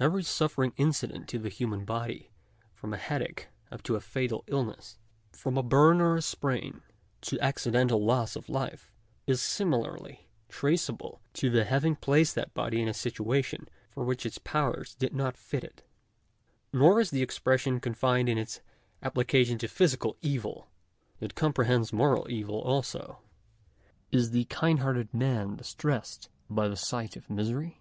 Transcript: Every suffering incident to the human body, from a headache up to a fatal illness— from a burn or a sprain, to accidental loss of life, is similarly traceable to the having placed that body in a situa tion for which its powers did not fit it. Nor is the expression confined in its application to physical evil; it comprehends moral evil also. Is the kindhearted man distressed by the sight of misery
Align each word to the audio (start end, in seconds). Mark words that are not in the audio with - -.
Every 0.00 0.24
suffering 0.24 0.72
incident 0.76 1.28
to 1.28 1.38
the 1.38 1.50
human 1.50 1.84
body, 1.84 2.32
from 2.74 2.92
a 2.92 2.96
headache 2.96 3.46
up 3.70 3.80
to 3.84 3.94
a 3.94 4.00
fatal 4.00 4.42
illness— 4.48 4.98
from 5.32 5.56
a 5.56 5.62
burn 5.62 6.00
or 6.00 6.16
a 6.16 6.22
sprain, 6.22 6.82
to 7.20 7.38
accidental 7.40 8.04
loss 8.04 8.34
of 8.34 8.48
life, 8.48 8.90
is 9.24 9.40
similarly 9.40 10.26
traceable 10.48 11.20
to 11.34 11.48
the 11.48 11.64
having 11.64 11.94
placed 11.94 12.34
that 12.34 12.54
body 12.54 12.82
in 12.82 12.88
a 12.88 12.92
situa 12.92 13.44
tion 13.44 13.68
for 13.88 14.02
which 14.04 14.26
its 14.26 14.38
powers 14.38 14.96
did 14.96 15.14
not 15.14 15.36
fit 15.36 15.62
it. 15.62 15.84
Nor 16.72 17.00
is 17.00 17.10
the 17.10 17.22
expression 17.22 17.78
confined 17.78 18.28
in 18.28 18.38
its 18.38 18.60
application 19.00 19.58
to 19.58 19.68
physical 19.68 20.16
evil; 20.22 20.66
it 21.20 21.36
comprehends 21.36 21.92
moral 21.92 22.28
evil 22.28 22.60
also. 22.62 23.20
Is 24.10 24.32
the 24.32 24.46
kindhearted 24.46 25.14
man 25.14 25.54
distressed 25.54 26.30
by 26.50 26.66
the 26.66 26.74
sight 26.76 27.14
of 27.14 27.30
misery 27.30 27.80